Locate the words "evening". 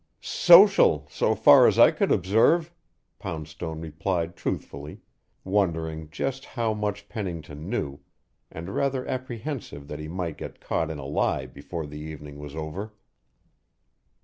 11.99-12.39